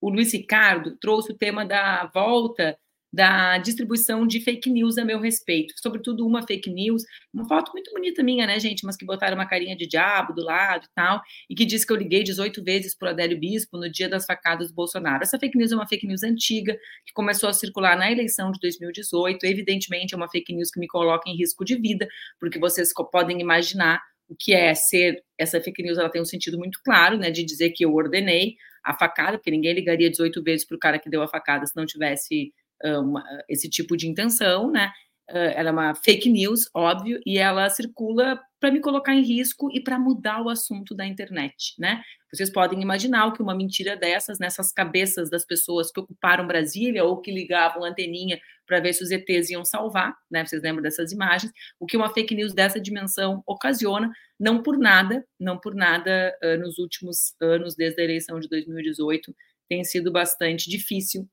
[0.00, 2.76] o Luiz Ricardo trouxe o tema da volta
[3.12, 7.02] da distribuição de fake news a meu respeito, sobretudo uma fake news,
[7.32, 10.42] uma foto muito bonita minha, né, gente, mas que botaram uma carinha de diabo do
[10.42, 13.76] lado e tal, e que diz que eu liguei 18 vezes para o Adélio Bispo
[13.76, 15.22] no dia das facadas do Bolsonaro.
[15.22, 18.60] Essa fake news é uma fake news antiga, que começou a circular na eleição de
[18.60, 22.06] 2018, evidentemente é uma fake news que me coloca em risco de vida,
[22.38, 26.56] porque vocês podem imaginar o que é ser, essa fake news ela tem um sentido
[26.56, 28.54] muito claro, né, de dizer que eu ordenei
[28.84, 31.76] a facada, porque ninguém ligaria 18 vezes para o cara que deu a facada se
[31.76, 32.52] não tivesse
[32.84, 34.90] uma, esse tipo de intenção, né?
[35.32, 39.80] ela é uma fake news, óbvio, e ela circula para me colocar em risco e
[39.80, 42.02] para mudar o assunto da internet, né?
[42.32, 47.04] Vocês podem imaginar o que uma mentira dessas, nessas cabeças das pessoas que ocuparam Brasília
[47.04, 50.44] ou que ligavam anteninha para ver se os ETs iam salvar, né?
[50.44, 51.52] Vocês lembram dessas imagens?
[51.78, 56.78] O que uma fake news dessa dimensão ocasiona, não por nada, não por nada, nos
[56.78, 59.34] últimos anos, desde a eleição de 2018,
[59.68, 61.28] tem sido bastante difícil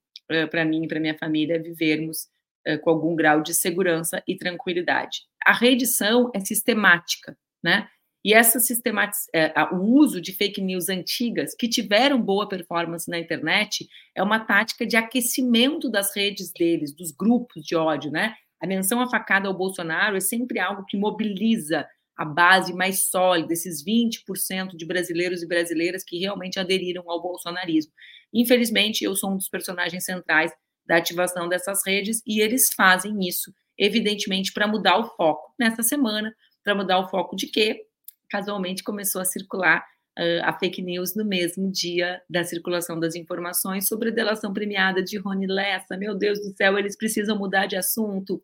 [0.50, 2.28] para mim e para minha família vivermos
[2.68, 5.22] uh, com algum grau de segurança e tranquilidade.
[5.46, 7.88] A reedição é sistemática, né?
[8.26, 8.60] E essa
[9.34, 14.40] é, o uso de fake news antigas que tiveram boa performance na internet é uma
[14.40, 18.36] tática de aquecimento das redes deles, dos grupos de ódio, né?
[18.60, 23.82] A menção afacada ao Bolsonaro é sempre algo que mobiliza a base mais sólida, esses
[23.86, 27.94] 20% de brasileiros e brasileiras que realmente aderiram ao bolsonarismo.
[28.34, 30.52] Infelizmente, eu sou um dos personagens centrais
[30.86, 35.54] da ativação dessas redes e eles fazem isso, evidentemente, para mudar o foco.
[35.60, 37.88] Nessa semana, para mudar o foco de quê?
[38.30, 39.84] casualmente começou a circular
[40.18, 45.02] uh, a fake news no mesmo dia da circulação das informações sobre a delação premiada
[45.02, 45.98] de Rony Lessa.
[45.98, 48.44] Meu Deus do céu, eles precisam mudar de assunto.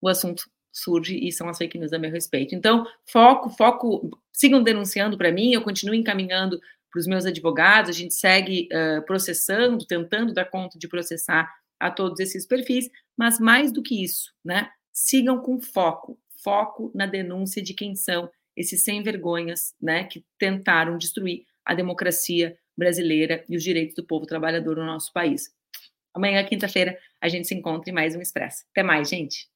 [0.00, 2.54] O assunto surge e são as fake news a meu respeito.
[2.54, 6.60] Então, foco, foco, sigam denunciando para mim, eu continuo encaminhando
[6.90, 11.90] para os meus advogados, a gente segue uh, processando, tentando dar conta de processar a
[11.90, 14.70] todos esses perfis, mas mais do que isso, né?
[14.92, 20.98] Sigam com foco, foco na denúncia de quem são esses sem vergonhas, né, que tentaram
[20.98, 25.50] destruir a democracia brasileira e os direitos do povo trabalhador no nosso país.
[26.12, 28.64] Amanhã, quinta-feira, a gente se encontra em mais um Expresso.
[28.72, 29.48] Até mais, gente.